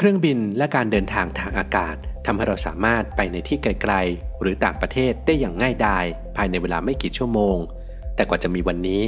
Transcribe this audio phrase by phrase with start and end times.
[0.00, 6.04] เครื่องบินและการเดินทางทางอากาศทำให้เราสามารถไปในที่ไกลๆ หรือต่างประเทศได้อย่างง่ายดาย
[6.36, 7.56] ภายในเวลาไม่กี่ชั่วโมง
[8.14, 9.02] แต่กว่าจะมีวันนี้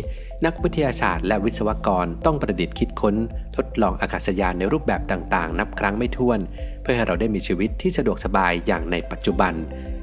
[0.47, 3.15] นักวิทยาศาสตร์และวิศวกรต้องประดิษฐ์คิดค้น
[3.57, 6.41] ทดลองอากาศยานในรูปแบบต่างๆ นับครั้งไม่ถ้วน
[6.83, 9.53] เพื่อให้เราได้มีชีวิตที่สะดวกสบายอย่างในปัจจุบัน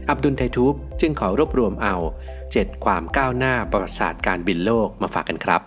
[0.09, 1.95] อับดุลไททูบจึงขอรวบรวมเอา
[2.43, 5.61] 7 ความก้าวหน้าประวัติศาสตร์การบินโลกมาฝากกันครับ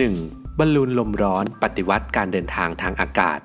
[0.00, 0.58] 1.
[0.58, 3.38] บอลลูนลมร้อนปฏิวัติการเดินทางทางอากาศ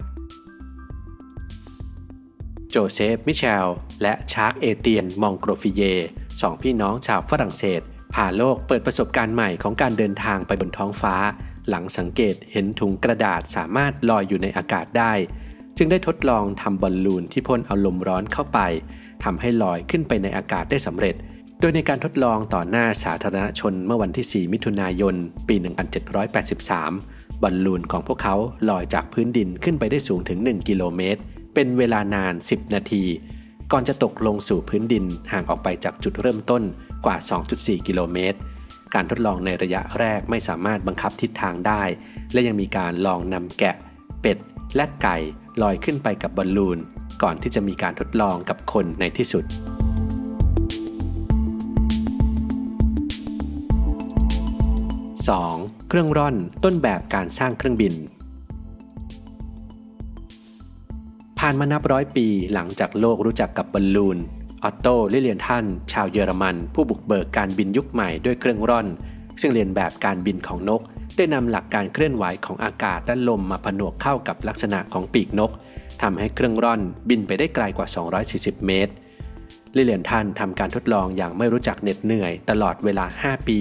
[2.69, 3.67] โจเซฟ มิเชล
[4.01, 5.81] และชาร์กเอเตียน มองโกรฟิเย
[6.41, 7.81] สองพี่น้องชาวฝรั่งเศส
[8.13, 11.15] พาโลกเปิดประสบการณ์ใหม่ของการเดินทางไปบนท้องฟ้า
[11.69, 15.13] หลังสังเกตเห็นถุงกระดาษสามารถลอยอยู่ในอากาศได้
[15.77, 18.59] จึงได้ทดลองทำบอลลูนที่พ่นเอาลมร้อนเข้าไป
[19.23, 21.15] ทำให้ลอยขึ้นไปในอากาศได้สำเร็จ
[21.61, 25.15] โดยในการทดลองต่อหน้าสาธารณชนเมื่อวันที่ 4 มิถุนายน
[25.47, 25.55] ปี
[26.49, 28.35] 1783 บอลลูนของพวกเขา
[28.69, 31.21] ลอยจากพื้นดินขึ้นไปได้สูงถึง 1 กิโลเมตร
[31.53, 33.03] เป็นเวลานาน 10 นาที
[33.71, 36.63] ก่อนจะตกลงสู่พื้นดินห่างออกไปจากจุดเริ่มต้น
[37.05, 37.15] กว่า
[37.51, 38.37] 2.4 กิโลเมตร
[38.93, 41.83] การทดลองในระยะแรกไม่สามารถบังคับทิศทางได้
[42.33, 43.75] และยังมีการลองนำแกะ
[44.21, 44.37] เป็ด
[44.75, 45.17] และไก่
[45.61, 46.77] ลอยขึ้นไปกับบอลลูน
[47.23, 49.45] ก่อนที่จะมีการทดลองกับคนในที่สุด
[55.35, 55.89] 2.
[55.89, 57.93] เครื่องร่อนต้นแบบการสร้างเครื่องบิน
[61.39, 64.17] ผ่านมานับร้อยปีหลังจากโลกรู้จักกับบอลลูน
[64.63, 68.87] ออตโตลิเลียนทันชาวเยอรมัน ผู้บุกเบิกการบินยุคใหม่ด้วยเครื่องร่อน
[69.41, 70.81] ซึ่งเรียนแบบการบินของนก
[71.15, 75.51] ได้นำหลักการเคลื่อนไหวของอากาศและลมมาผนวกเข้ากับลักษณะของปีกนก
[76.01, 77.87] ทำให้เครื่องร่อนบินไปได้ไกลกว่า
[78.27, 78.93] 240 เมตร
[79.75, 83.59] ลิเลียนทันทำการทดลองอย่างไม่รู้จักเหน็ดเหนื่อยตลอดเวลา 5 ปี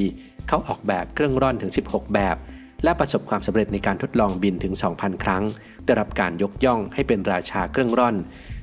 [0.49, 2.37] เขาออกแบบเครื่องร่อนถึง 16 แบบ
[2.85, 5.43] และประสบความสำเร็จในการทดลองบินถึง 2,000 ครั้ง
[5.85, 8.17] ได้รับการยกย่องให้เป็นราชาเครื่องร่อน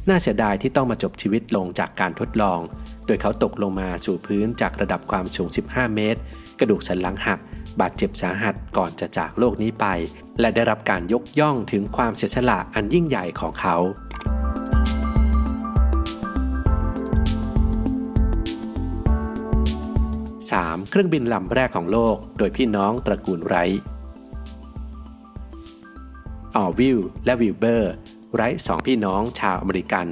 [0.09, 2.59] น่าเสียดายที่ต้องมาจบชีวิตลงจากการทดลอง
[3.05, 6.19] โดยเขาตกลงมาสู่พื้นจากระดับความสูง 15 เมตร
[6.59, 7.39] กระดูกสันหลังหัก
[7.79, 9.85] บาดเจ็บสาหัสก่อนจะจากโลกนี้ไป
[10.39, 13.75] และได้รับการยกย่องถึงความเสียสละอันยิ่งใหญ่ของเขา
[20.61, 20.89] 3.
[20.89, 23.81] เครื่องบินลำแรกของโลก โดยพี่น้องตระกูลไรท์
[26.55, 27.93] ออร์วิลและวิลเบอร์
[28.35, 30.07] ไรท์สองพี่น้องชาวอเมริกัน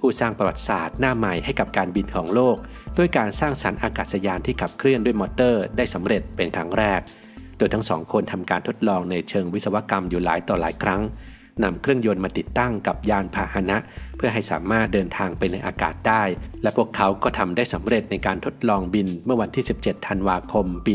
[0.00, 2.56] ผู้สร้างประวัติศาสตร์หน้าใหม่ให้กับการบินของโลก
[2.98, 7.00] ด้วยการสร้างสรรค์อากาศยานที่ขับเคลื่อนด้วยมอเตอร์ ได้สำเร็จเป็นครั้งแรก
[7.58, 11.02] โดยทั้งสองคนทำการทดลองในเชิงวิศวกรรมอยู่หลายต่อหลายครั้ง
[11.62, 13.76] นำเครื่องยนต์มาติดตั้งกับยานพาหนะ
[14.16, 16.22] เพื่อให้สามารถเดินทางไปในอากาศได้
[16.62, 20.94] และพวกเขาก็ทำได้สำเร็จในการทดลองบินเมื่อวันที่ 17 ธันวาคม ปี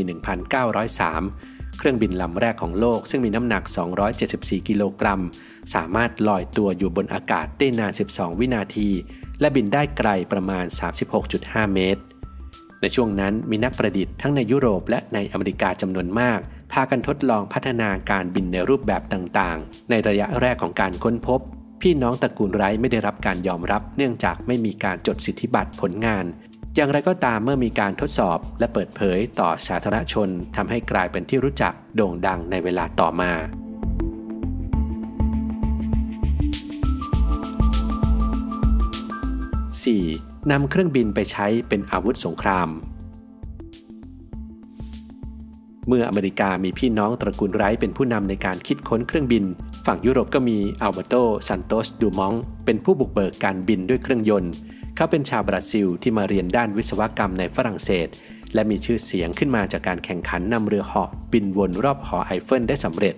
[0.88, 3.62] 1903 เครื่องบินลำแรกของโลกซึ่งมีน้ำหนัก
[4.16, 5.20] 274 กิโลกรัม
[5.74, 8.88] สามารถลอยตัวอยู่บนอากาศได้นาน 12 วินาที
[9.40, 10.64] และบินได้ไกลประมาณ
[11.20, 12.02] 36.5 เมตร
[12.80, 16.40] ในช่วงนั้นมีนักประดิษฐ์ทั้งในยุโรปและในอเมริกาจำนวนมาก
[16.72, 21.40] พากันทดลองพัฒนาการบินในรูปแบบต่างๆ ในระยะแรกของการค้นพบ
[21.82, 26.24] พี่น้องตระกูลไร้ไม่ได้รับการยอมรับ เนื่องจากไม่มีการจดสิทธิบัตรผลงาน
[26.76, 33.32] อย่างไรก็ตามเมื่อมีการทดสอบและเปิดเผยต่อสาธารณชนทำให้กลายเป็นที่รู้จักโด่งดังในเวลาต่อมา
[39.74, 40.50] 4.
[40.50, 42.68] นำเครื่องบินไปใช้เป็นอาวุธสงคราม
[45.88, 49.44] เมื่ออเมริกามีพี่น้องตระกูลไรท์เป็นผู้นำในการคิดค้นเครื่องบิน
[49.86, 51.14] ฝั่งยุโรปก็มีอัลเบโต
[51.48, 54.52] ซันโตสดูมองเป็นผู้บุกเบิกการบินด้วยเครื่องยนต์
[54.96, 58.08] เขาเป็นชาวบราซิลที่มาเรียนด้านวิศวกรรมในฝรั่งเศส
[58.54, 63.14] และมีชื่อเสียงขึ้นมาจากการแข่งขันนำเรือเหาะบินวนรอบหอไอเฟลได้สำเร็จ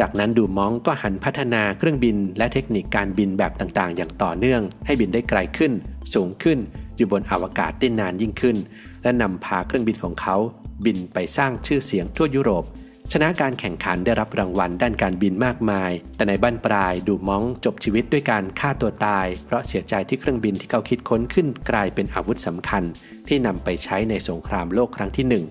[0.00, 5.72] จากนั้นดูมองก็หันพัฒนาเครื่องบิน และเทคนิคการบินแบบต่างๆ อย่างต่อเนื่อง ให้บินได้ไกลขึ้น
[6.14, 6.58] สูงขึ้น
[6.96, 8.56] อยู่บนอวกาศได้นานยิ่งขึ้น
[9.02, 10.36] และนำพาเครื่องบินของเขา
[10.84, 12.64] บินไปสร้างชื่อเสียงทั่วยุโรป
[13.12, 22.82] ชนะการแข่งขันได้รับรางวัลด้านการบินมากมาย แต่ในบ้านปลายดูมองจบชีวิตด้วยการฆ่าตัวตาย เพราะเสียใจที่เครื่องบินที่เขาคิดค้นขึ้นกลายเป็นอาวุธสำคัญ
[23.28, 25.44] ที่นำไปใช้ในสงครามโลกครั้งที่หนึ่ง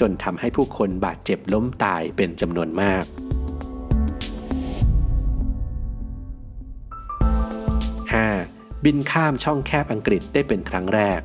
[0.00, 3.04] จนทำให้ผู้คนบาดเจ็บล้มตายเป็นจำนวนมาก
[8.84, 11.20] บินข้ามช่องแคบอังกฤษได้เป็นครั้งแรก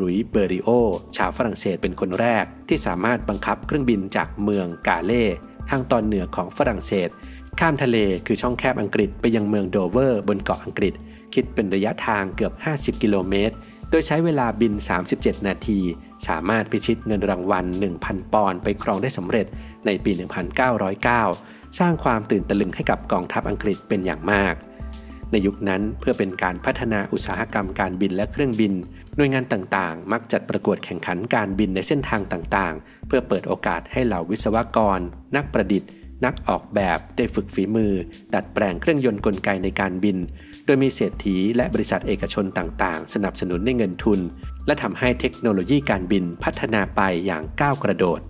[0.00, 0.68] หลุยส์ เบลริโอ
[1.16, 5.24] ชาวฝรั่งเศสเป็นคนแรก ที่สามารถบังคับเครื่องบินจากเมืองกาเล่
[5.70, 7.08] ทางตอนเหนือของฝรั่งเศส
[7.60, 7.96] ข้ามทะเล
[8.26, 10.94] คือช่องแคบอังกฤษไปยังเมืองโดเวอร์บนเกาะอังกฤษ
[11.34, 13.54] คิดเป็นระยะทางเกือบ 50 กิโลเมตร
[13.90, 14.74] โดยใช้เวลาบิน
[15.10, 15.80] 37 นาที
[16.28, 17.64] สามารถพิชิตเงินรางวัล
[17.98, 19.46] 1,000 ปอนด์ไปครองได้สำเร็จ
[19.86, 20.10] ในปี
[20.94, 24.54] 1909 สร้างความตื่นตะลึงให้กับกองทัพอังกฤษเป็นอย่างมาก
[25.30, 28.72] ในยุคนั้นเพื่อเป็นการพัฒนาอุตสาหกรรมการบินและเครื่องบิน
[29.16, 35.00] หน่วยงานต่างๆ มักจัดประกวดแข่งขันการบินในเส้นทางต่างๆ เพื่อเปิดโอกาสให้เหล่าวิศวกร
[35.36, 35.90] นักประดิษฐ์
[36.24, 37.92] นักออกแบบได้ฝึกฝีมือ
[38.34, 40.16] ดัดแปลงเครื่องยนต์กลไกในการบิน
[40.64, 44.20] โดยมีเศรษฐีและบริษัทเอกชนต่างๆ สนับสนุนในเงินทุน
[44.66, 48.20] และทำให้เทคโนโลยีการบินพัฒนาไปอย่างก้าวกระโดด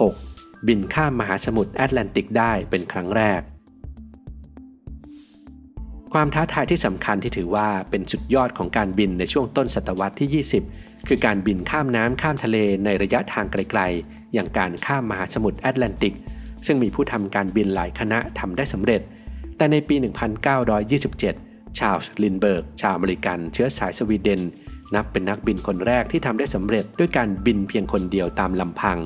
[0.00, 0.33] 6.
[0.68, 3.40] บินข้ามมหาสมุทรแอตแลนติกได้เป็นครั้งแรก
[6.12, 16.14] ความท้าทายที่สำคัญที่ถือว่าเป็นสุดยอดของการบินในช่วงต้นศตวรรษที่ 20 คือการบินข้ามน้ำข้ามทะเลในระยะทางไกลๆ อย่างการข้ามมหาสมุทรแอตแลนติก
[16.66, 19.00] ซึ่งมีผู้ทำการบินหลายคณะทำได้สำเร็จ
[19.56, 19.94] แต่ในปี
[21.06, 24.40] 1927 ชาลส์ลินด์เบิร์ก ชาวอเมริกันเชื้อสายสวีเดน
[24.94, 28.98] นับเป็นนักบินคนแรกที่ทำได้สำเร็จด้วยการบินเพียงคนเดียวตามลำพัง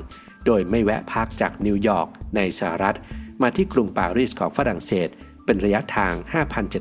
[0.49, 2.97] โดยไม่แวะพักจากนิวยอร์กในสหรัฐ
[3.43, 5.09] มาที่กรุงปารีสของฝรั่งเศส
[5.45, 6.15] เป็นระยะทาง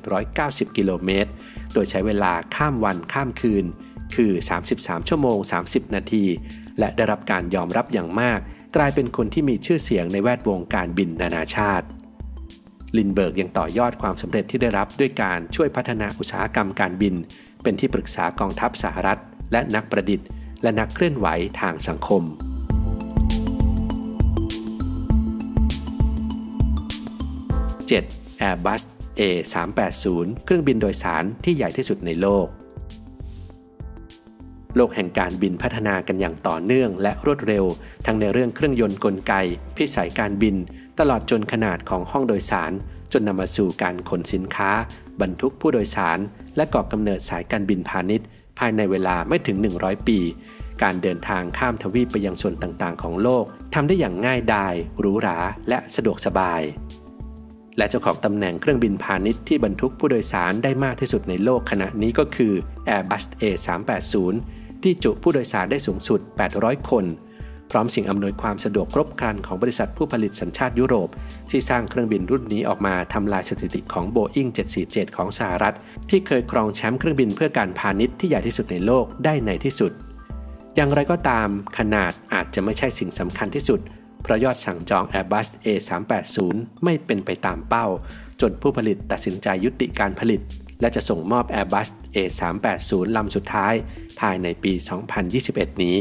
[0.06, 1.32] 5,790 กิโลเมตร
[1.74, 3.66] โดยใช้เวลาข้ามวันข้ามคืน
[4.16, 4.32] คือ
[4.70, 5.38] 33 ชั่วโมง
[5.68, 6.26] 30 นาที
[6.80, 8.40] และได้รับการยอมรับอย่างมาก
[8.76, 11.86] กลายเป็นคนที่มีชื่อเสียงในแวดวงการบินนานาชาติ
[12.98, 17.16] ลินเบิร์กยังต่อยอดความสำเร็จที่ได้รับด้วยการช่วยพัฒนาอุตสาหกรรมการบิน
[17.64, 19.20] เป็นที่ปรึกษากองทัพสหรัฐ
[19.52, 20.28] และนักประดิษฐ์
[20.64, 21.28] และนักเคลื่อนไหว
[21.62, 22.24] ทางสังคม
[27.88, 28.42] 7.
[28.48, 28.82] Airbus
[29.20, 32.48] A380 เครื่องบินโดยสารที่ใหญ่ที่สุดในโลก
[34.76, 37.66] โลกแห่งการบินพัฒนากันอย่างต่อเนื่องและรวดเร็ว
[38.06, 39.34] ทั้งในเรื่องเครื่องยนต์กลไก
[39.76, 40.56] พิสัยการบิน
[41.00, 42.72] ตลอดจนขนาดของห้องโดยสาร
[43.12, 44.72] จนนำมาสู่การขนสินค้า
[45.22, 46.20] บรรทุกผู้โดยสาร
[46.56, 48.28] และก่อกำเนิดสายการบินพาณิชย์
[48.60, 50.20] ภายในเวลาไม่ถึง 100 ปี
[50.84, 53.44] การเดินทางข้ามทวีปไปยังส่วนต่างๆ ของโลก
[53.74, 55.38] ทำได้อย่างง่ายดายหรูหรา
[55.70, 56.62] และสะดวกสบาย
[57.78, 62.54] และเจ้าของตำแหน่งเครื่องบินพาณิชย์ที่บรรทุกผู้โดยสารได้มากที่สุดในโลกขณะนี้ก็คือ
[62.90, 64.16] Airbus A380
[64.84, 66.20] ที่จุผู้โดยสารได้สูงสุด
[66.56, 67.06] 800 คน
[67.72, 71.10] พร้อมสิ่งอำนวยความสะดวกครบครันของบริษัทผู้ผลิตสัญชาติยุโรป
[71.52, 74.50] ที่สร้างเครื่องบินรุ่นนี้ออกมาทำลายสถิติของ Boeing
[74.84, 75.76] 747 ของสหรัฐ
[76.10, 79.92] ที่เคยครองแชมป์เครื่องบินเพื่อการพาณิชย์ที่ใหญ่ที่สุดในโลกได้ในที่สุด
[80.76, 81.48] อย่างไรก็ตาม
[81.78, 83.80] ขนาดอาจจะไม่ใช่สิ่งสำคัญที่สุด
[84.28, 86.38] เพราะยอดสั่งจอง Airbus A380
[86.84, 87.88] ไม่เป็นไปตามเป้า
[88.42, 90.42] จนผู้ผลิตตัดสินใจยุติการผลิต
[90.82, 93.74] และจะส่งมอบ Airbus A380 ลำสุดท้าย
[94.20, 94.74] ภายในปี
[95.28, 95.98] 2021 นี้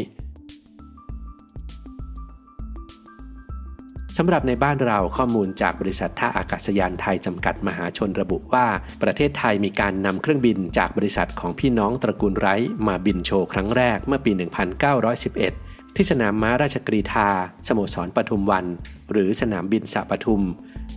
[4.16, 8.66] สำหรับในบ้านเราข้อมูลจากบริษัทท่าอากาศยานไทยจำกัดมหาชนระบุว่า
[9.02, 12.54] ประเทศไทยมีการนำเครื่องบินจากบริษัทของพี่น้องตระกูลไร้
[12.86, 15.65] มาบินโชว์ครั้งแรกเมื่อปี 1911
[15.98, 17.28] ที่สนามม้าราชกรีธา
[17.68, 18.66] สโมสรปทุมวัน
[19.12, 20.42] หรือสนามบินสะปทุม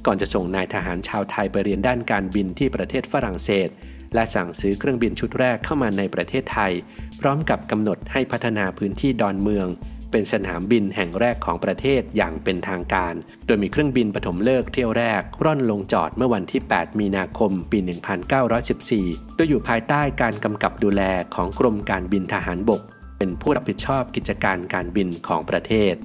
[0.05, 3.69] ก่อนจะส่งนายทหารชาวไทยไปเรียนด้านการบินที่ประเทศฝรั่งเศส
[4.13, 6.73] และสั่งซื้อเครื่องบินชุดแรกเข้ามาในประเทศไทย
[7.19, 9.67] พร้อมกับกำหนดให้พัฒนาพื้นที่ดอนเมือง
[10.11, 13.13] เป็นสนามบินแห่งแรกของประเทศอย่างเป็นทางการ
[13.45, 17.79] โดยมีเครื่องบินปฐมฤกษ์เที่ยวแรก ร่อนลงจอดเมื่อวันที่ 8 มีนาคม ปี
[18.73, 21.01] 1914 โดยอยู่ภายใต้การกำกับดูแล
[21.35, 22.83] ของกรมการบินทหารบก
[23.19, 25.95] เป็นผู้รับผิดชอบกิจการการบินของประเทศ